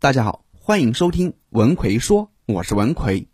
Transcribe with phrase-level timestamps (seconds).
[0.00, 3.28] 大家好，欢迎收听文奎说，我是文奎。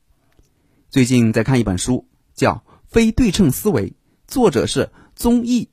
[0.90, 2.54] 最近在看一本书，叫
[2.88, 3.90] 《非对称思维》，
[4.26, 5.70] 作者是宗毅，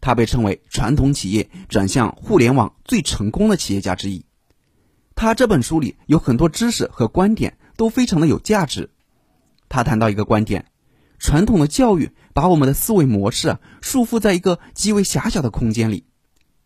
[0.00, 4.24] 他被称为传统企业转向互联网最成功的企业家之一。
[5.16, 8.90] 他这本书里有很多知识和观点都非常的有价值。
[9.68, 10.66] 他谈到一个观点：
[11.18, 16.04] 传统的教育把我们的思维模式束缚在一个极为狭小的空间里，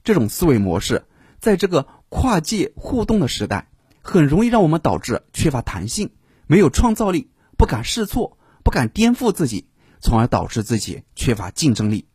[0.03, 1.07] 这种思维模式
[1.41, 1.87] 在这个。
[2.15, 3.69] 跨界互动的时代，
[4.01, 6.13] 很容易让我们导致缺乏弹性，
[6.46, 7.29] 没有创造力，
[7.59, 9.67] 不敢试错，不敢颠覆自己，
[10.00, 12.07] 从而导致自己缺乏竞争力。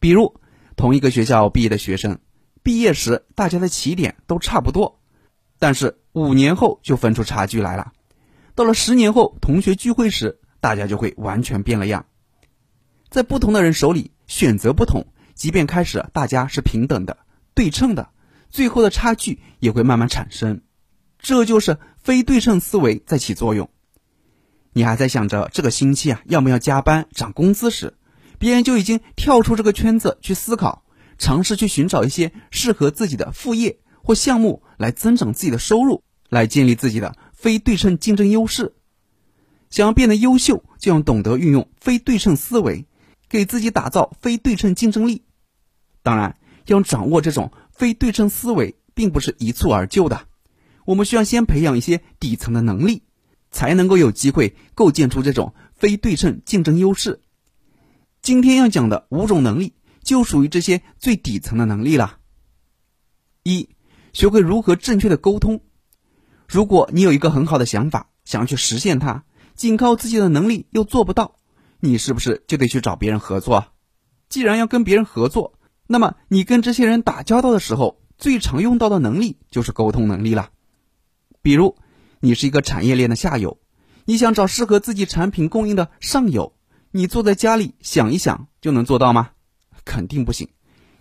[0.00, 0.40] 比如，
[0.74, 2.18] 同一个学校毕业的学生，
[2.64, 5.00] 毕业时大家的起点都差不多，
[5.60, 7.92] 但是五年后就分出差距来了。
[8.56, 12.06] 到了十年后，同学聚会时，大家就会完全变了样。
[13.08, 17.18] 在不同的人手里，选择不同，即便开始大家是平等的、
[17.54, 18.10] 对称的。
[18.50, 20.60] 最后的差距也会慢慢产生，
[21.18, 23.70] 这就是非对称思维在起作用。
[24.72, 27.94] 你还在想着这个星期啊要不要加班涨工资时，
[28.38, 30.84] 别人就已经跳出这个圈子去思考，
[31.18, 38.74] 尝试去寻找一些适合自己的副业或项目来增长自己的收入，来建立自己的非对称竞争优势。
[39.70, 42.86] 想要变得优秀，就要懂得运用非对称思维，
[43.28, 45.24] 给自己打造非对称竞争力。
[46.02, 46.36] 当然，
[46.66, 47.52] 要掌握这种。
[47.80, 50.26] 非对称思维并不是一蹴而就的，
[50.84, 53.04] 我们需要先培养一些底层的能力，
[53.50, 57.22] 才能够有机会构建出这种非对称竞争优势。
[58.20, 62.18] 今天要讲的五种能力就属于这些最底层的能力了。
[63.44, 63.70] 一，
[64.12, 65.62] 学会如何正确的沟通。
[66.46, 71.36] 如果你有一个很好的想法，想要去实现它，仅靠自己的能力又做不到，
[71.78, 73.68] 你是不是就得去找别人合作？
[74.28, 75.54] 既然要跟别人合作，
[75.92, 80.50] 那么，你跟这些人打交道的时候，最常用到的能力就是沟通能力了。
[81.42, 81.76] 比如，
[82.20, 83.58] 你是一个产业链的下游，
[84.04, 86.52] 你想找适合自己产品供应的上游，
[86.92, 89.30] 你坐在家里想一想就能做到吗？
[89.84, 90.50] 肯定不行。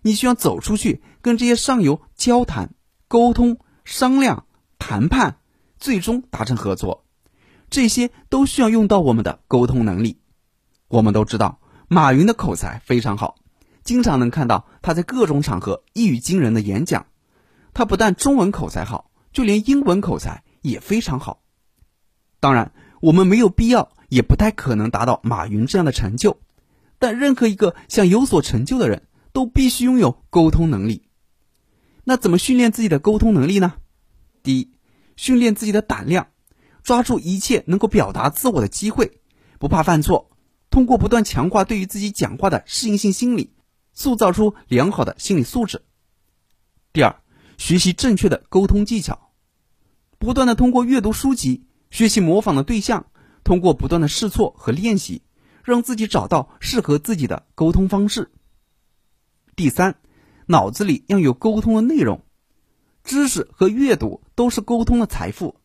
[0.01, 2.73] 你需要走出去，跟这些上游交谈、
[3.07, 4.47] 沟通、商量、
[4.79, 5.37] 谈判，
[5.77, 7.05] 最终达成合作。
[7.69, 10.19] 这些都需要用到我们的沟通能力。
[10.87, 13.35] 我们都知道，马云的口才非常好。
[13.89, 17.07] 经常能看到他在各种场合一语惊人的演讲，
[17.73, 21.41] 他不但中文口才好，就连英文口才也非常好。
[22.39, 26.39] 当然，我们没有必要，也不太可能达到马云这样的成就。
[26.99, 31.09] 但任何一个想有所成就的人，都必须拥有沟通能力。
[32.03, 33.73] 那怎么训练自己的沟通能力呢？
[34.43, 34.69] 第一，
[35.15, 36.27] 训练自己的胆量，
[36.83, 39.19] 抓住一切能够表达自我的机会，
[39.57, 40.29] 不怕犯错，
[40.69, 43.55] 通过不断强化对于自己讲话的适应性心理。
[43.99, 45.81] 塑造出良好的心理素质。
[46.93, 47.13] 第二，
[47.57, 49.33] 学习正确的沟通技巧，
[50.17, 53.07] 不断的通过阅读书籍，学习模仿的对象，
[53.43, 55.21] 通过不断的试错和练习，
[55.65, 58.31] 让自己找到适合自己的沟通方式。
[59.57, 59.97] 第三，
[60.45, 62.23] 脑子里要有沟通的内容，
[63.03, 65.59] 知识和阅读都是沟通的财富。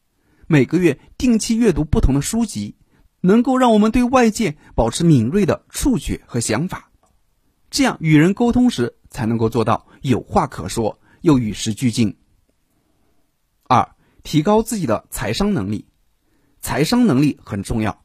[0.48, 2.74] 每个月定期阅读不同的书籍，
[3.20, 6.90] 能够让我们对外界保持敏锐的触觉和想法。
[7.74, 12.16] 这样与人沟通时，才能够做到有话可说又与时俱进。
[13.64, 15.88] 二、提高自己的财商能力，
[16.60, 18.04] 财商能力很重要，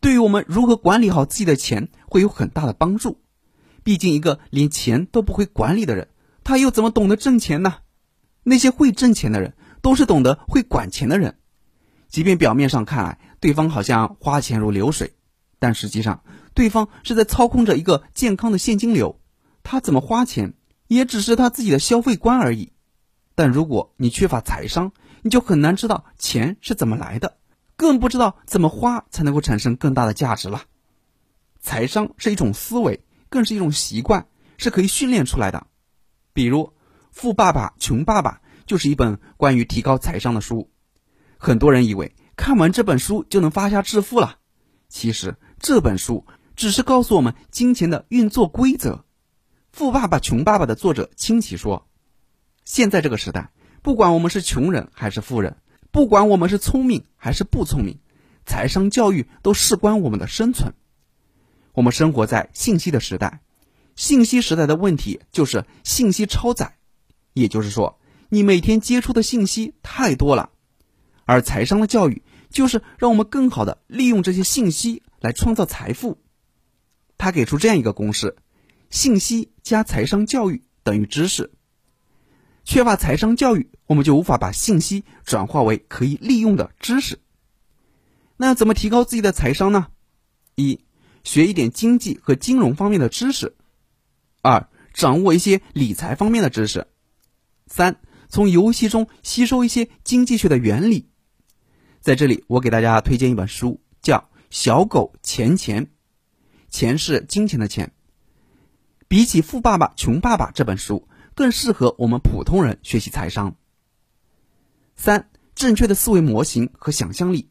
[0.00, 3.20] 对于我们如何管理好自己的钱会有很大的帮助。
[3.84, 6.08] 毕竟，一个连钱都不会管理的人，
[6.42, 7.76] 他又怎么懂得挣钱呢？
[8.42, 11.38] 那些会挣钱的人，都是懂得会管钱的人。
[12.08, 15.12] 即便表面上看来，对方好像花钱如流水，
[15.60, 16.24] 但实际上。
[16.54, 19.20] 对方是在操控着一个健康的现金流，
[19.64, 20.54] 他怎么花钱
[20.86, 22.72] 也只是他自己的消费观而已。
[23.34, 27.38] 但如果你缺乏财商，你就很难知道钱是怎么来的，
[27.76, 30.62] 更不知道怎么花才能够产生更大的价值了。
[31.60, 35.66] 财商是一种思维，更是一种习惯，是可以训练出来的。
[36.32, 36.60] 比如
[37.10, 40.70] 《富爸爸穷爸爸》就是一本关于提高财商的书。
[41.36, 44.36] 很多人以为看完这本书就能发家致富了，
[44.88, 46.24] 其实这本书。
[46.56, 48.90] 只是告诉我们金钱的运作规则。
[49.72, 51.88] 《富爸爸穷爸爸》的作者清奇说
[52.64, 53.50] ：“现在这个时代，
[53.82, 55.56] 不管我们是穷人还是富人，
[55.90, 57.98] 不管我们是聪明还是不聪明，
[58.46, 60.74] 财商教育都事关我们的生存。
[61.72, 63.40] 我们生活在信息的时代，
[63.96, 66.76] 信息时代的问题就是信息超载，
[67.32, 67.98] 也就是说，
[68.28, 70.50] 你每天接触的信息太多了。
[71.24, 76.18] 而财商的教育就是让我们更好的利用这些信息来创造财富。”
[77.18, 78.36] 他给出这样一个公式：
[78.90, 81.52] 信息加财商教育等于知识。
[82.64, 87.20] 缺乏财商教育，我们就无法把信息转化为可以利用的知识。
[88.36, 89.88] 那怎么提高自己的财商呢？
[90.56, 90.80] 一、
[91.24, 93.52] 学一点经济和金融方面的知识；
[94.42, 96.86] 二、掌握一些理财方面的知识；
[97.66, 101.10] 三、从游戏中吸收一些经济学的原理。
[102.00, 104.18] 在这里，我给大家推荐一本书，叫
[104.50, 105.86] 《小狗钱钱》，
[106.74, 107.92] 钱是金钱的钱。
[109.06, 111.06] 比起《富爸爸穷爸爸》这本书，
[111.36, 113.54] 更适合我们普通人学习财商。
[114.96, 117.48] 三、正确的思维模型和想象力。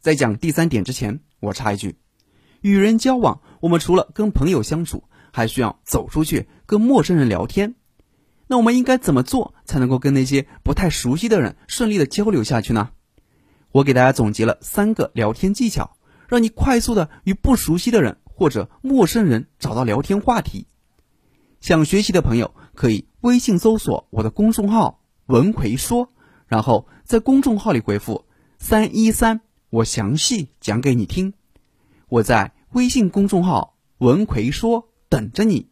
[0.00, 1.98] 在讲第三点之前，我插一句：
[2.62, 5.04] 与人交往，我们除了跟朋友相处，
[5.34, 7.74] 还需要走出去跟陌生人聊天。
[8.46, 12.88] 那我们应该怎么做才能够跟那些不太熟悉的人顺利的交流下去呢？
[13.70, 20.66] 我给大家总结了三个聊天技巧，让你快速的与不熟悉的人或者陌生人找到聊天话题。
[21.60, 26.10] 想学习的朋友可以微信搜索我的公众号“文奎说”，
[26.46, 28.26] 然后在公众号里回复
[28.60, 29.40] “三一三”。
[29.70, 31.32] 我详细讲给你听，
[32.08, 35.68] 我在微信公众号“文奎说”等着你。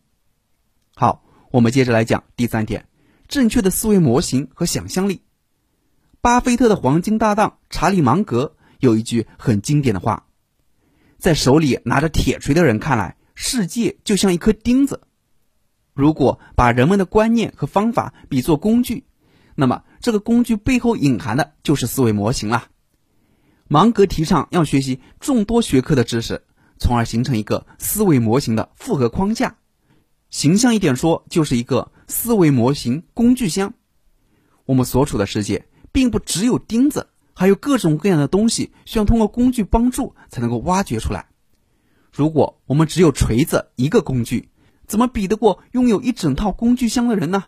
[0.96, 1.22] 好，
[1.52, 2.88] 我们接着来讲第三点：
[3.28, 5.22] 正确的思维模型和想象力。
[6.20, 10.26] 巴菲特的黄金搭档查理芒格有一句很经典的话
[11.24, 15.00] ：“在手里拿着铁锤的人看来，世界就像一颗钉子。
[15.94, 19.06] 如果把人们的观念和方法比作工具，
[19.54, 22.68] 那么这个工具背后隐含的就是思维模型了。”
[23.68, 26.42] 芒格提倡要学习众多学科的知识，
[26.78, 29.56] 从而形成一个思维模型的复合框架。
[30.28, 33.72] 形象一点说，就是一个思维模型工具箱。
[34.66, 41.26] 我们所处的世界并不只有钉子，还有各种各样的东西需要通过工具帮助才能够挖掘出来。
[42.10, 44.48] 如果我们只有锤子一个工具，
[44.86, 47.44] 怎么比得过拥有一整套工具箱的人呢？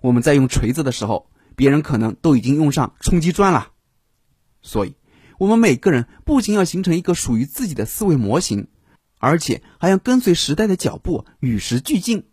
[0.00, 3.72] 我们在用锤子的时候，别人可能都已经用上冲击钻了。
[4.62, 4.94] 所以。
[5.38, 8.68] 我们每个人不仅要形成一个属于自己的思维模型，
[9.18, 12.28] 而且还要跟随时代的脚步，与时俱进。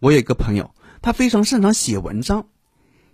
[0.00, 2.48] 我有一个朋友，他非常擅长写文章。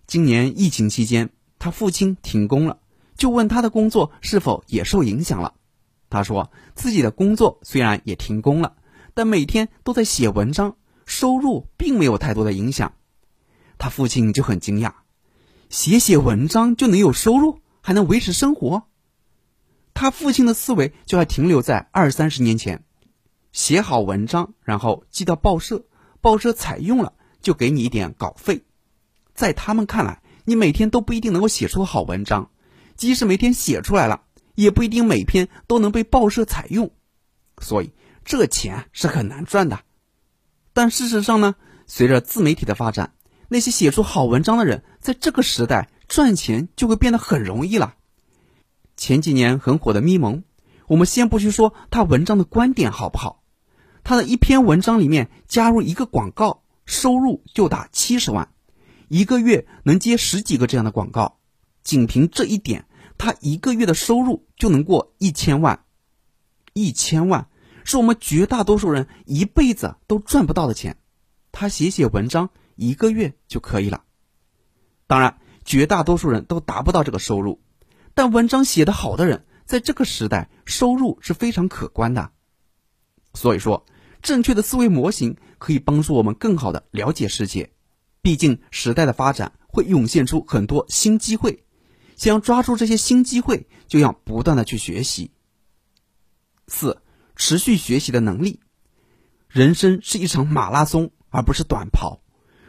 [0.07, 1.29] 今年疫情期间，
[1.61, 2.81] 他父亲停工了，
[3.17, 5.55] 就问他的工作是否也受影响了。
[6.09, 8.75] 他说自己的工作虽然也停工了，
[9.15, 10.77] 但每天都在写文章，
[11.07, 12.95] 收入并没有太多的影响。
[13.79, 14.95] 他父亲就很惊讶，
[15.69, 17.61] 写写文章就能有收入？
[17.83, 18.85] 还能维持生活，
[19.95, 22.85] 他父亲的思维就还停留在二三十年前，
[23.53, 25.87] 写好文章，然后寄到报社，
[26.21, 28.65] 报社采用了就给你一点稿费。
[29.33, 32.51] 在他们看来，你每天都不一定能够写出好文章，
[32.97, 34.23] 即使每天写出来了，
[34.55, 36.91] 也不一定每篇都能被报社采用，
[37.61, 37.91] 所以
[38.25, 39.81] 这钱是很难赚的。
[40.73, 41.55] 但事实上呢，
[41.87, 43.15] 随着自媒体的发展，
[43.49, 45.89] 那些写出好文章的人，在这个时代。
[46.11, 47.95] 赚钱就会变得很容易了。
[48.97, 50.43] 前几年很火的咪蒙，
[50.89, 53.45] 我们先不去说他文章的观点好不好，
[54.03, 58.49] 他的一篇文章里面加入一个广告，收入就达七十万，
[59.11, 61.41] 一个月能接十几个这样的广告，
[61.83, 62.87] 仅凭这一点，
[63.19, 65.85] 他一个月的收入就能过一千万。
[66.73, 67.49] 一千万
[67.85, 70.97] 是我们绝大多数人一辈子都赚不到的钱，
[71.51, 74.05] 他写写文章一个月就可以了。
[75.07, 75.37] 当然。
[75.63, 77.61] 绝大多数人都达不到这个收入，
[78.15, 82.33] 但文章写得好的人，在这个时代收入是非常可观的。
[83.35, 83.87] 所以说，
[84.23, 87.71] 正确的思维模型可以帮助我们更好的了解世界。
[88.23, 91.65] 毕竟时代的发展会涌现出很多新机会，
[92.17, 95.31] 想要抓住这些新机会，就要不断的去学习。
[96.67, 97.03] 四、
[97.37, 98.61] 持续学习的能力。
[99.49, 102.21] 人生是一场马拉松，而不是短跑。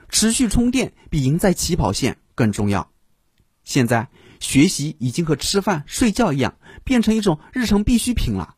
[0.10, 2.91] 持续充电比赢在起跑线更重要。
[3.63, 8.55] 现在学习已经和吃饭睡觉一样，变成一种日常必需品了。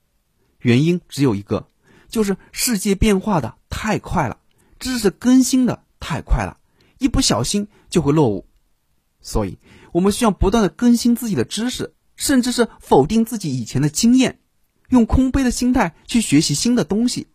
[0.59, 1.69] 原因只有一个，
[2.07, 4.39] 就是世界变化的太快了，
[4.79, 6.57] 知识更新的太快了，
[7.03, 8.47] 一不小心就会落伍。
[9.19, 9.59] 所以，
[9.91, 14.39] 我们需要不断的更新自己的知识，甚至是否定自己以前的经验，
[14.89, 17.27] 用空杯的心态去学习新的东西，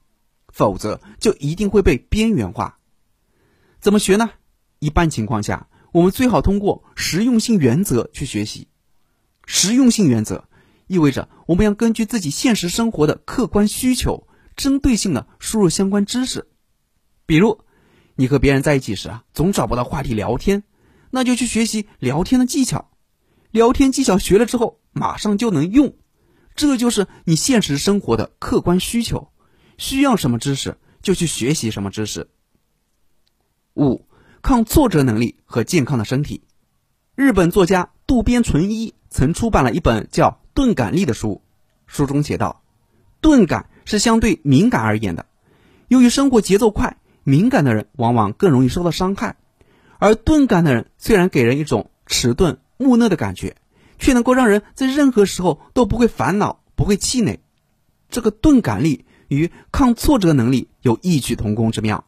[0.48, 2.78] 否则就一定会被边缘化。
[3.78, 4.30] 怎么学呢？
[4.78, 5.68] 一般情况下。
[5.90, 8.68] 我们最好通过实用性原则去学习。
[9.46, 10.44] 实用性原则
[10.87, 16.46] 意味着我们要根据自己现实生活的客观需求，针对性的输入相关知识。
[17.25, 17.64] 比如，
[18.20, 20.64] 你和别人在一起时啊，总找不到话题聊天，
[21.10, 22.90] 那就去学习聊天的技巧。
[23.52, 25.94] 聊天技巧学了之后，马上就能用。
[26.56, 29.30] 这就是你现实生活的客观需求，
[29.76, 32.28] 需要什么知识就去学习什么知识。
[33.75, 34.04] 五。
[34.40, 36.42] 抗挫折能力和健康的身体。
[37.16, 41.42] 日本作家渡边淳一曾出版了一本叫《钝感力》的书，
[41.87, 42.62] 书中写道
[43.20, 45.26] ：“钝感是相对敏感而言的，
[45.88, 49.37] 由于生活节奏快，敏感的人往往更容易受到伤害，
[49.98, 53.56] 而钝感的人虽然给人一种迟钝木讷的感觉，
[53.98, 57.40] 却能够让人在任何时候都不会烦恼、不会气馁。
[58.08, 62.04] 这个钝感力与抗挫折能力有异曲同工之妙，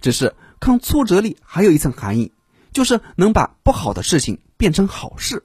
[0.00, 2.32] 只是抗挫折力还有一层含义，
[2.72, 5.42] 就是能把不好的事情。”变成好事，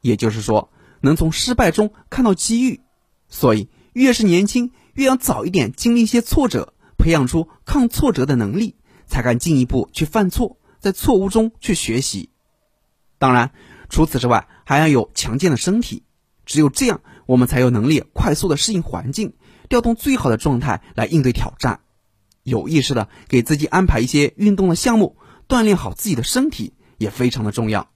[0.00, 0.70] 也就是说，
[1.02, 2.80] 能从失败中看到机遇。
[3.28, 6.72] 所以，越是年轻，越要早一点经历一些挫折，
[7.06, 8.74] 培养出抗挫折的能力，
[9.06, 12.30] 才敢进一步去犯错，在错误中去学习。
[13.16, 13.52] 当然，
[13.88, 16.02] 除此之外，还要有强健的身体。
[16.46, 19.34] 只有这样，我们才有能力快速的适应环境，
[19.68, 21.78] 调动最好的状态来应对挑战。
[22.42, 27.88] 有意识的给自己安排一些运动的项目，锻炼好自己的身体，也非常的重要。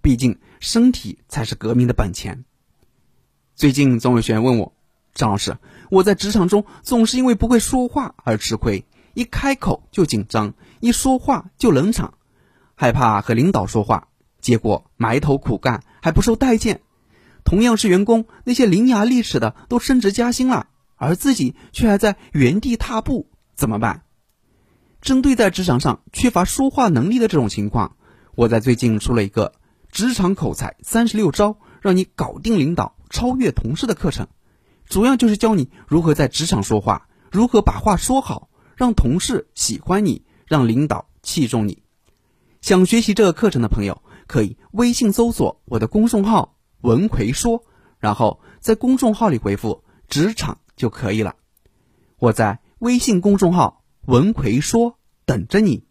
[0.00, 2.46] 毕竟，身体才是革命的本钱。
[3.54, 4.72] 最近总有学员问我，
[5.12, 5.58] 张老师，
[5.94, 8.84] 我在职场中总是因为不会说话而吃亏，
[9.14, 12.14] 一开口就紧张，一说话就冷场，
[12.74, 14.08] 害怕和领导说话，
[14.40, 16.80] 结果埋头苦干还不受待见。
[17.44, 24.02] 同样是员工，那些伶牙俐齿的都升职加薪了，而自己却还在原地踏步，怎么办？
[25.00, 27.94] 针对在职场上缺乏说话能力的这种情况，
[28.34, 29.52] 我在最近出了一个。
[29.92, 34.26] 职场口才三十六招，让你搞定领导、超越同事的课程，
[34.88, 41.82] 主要就是教你如何在职场说话，如何把话说好，让同事喜欢你，让领导器重你。
[42.60, 47.64] 想学习这个课程的朋友，可以微信搜索我的公众号“文奎说”，
[47.98, 51.36] 然后在公众号里回复“职场”就可以了。
[52.18, 55.84] 我在微信公众号“文奎说”等着你。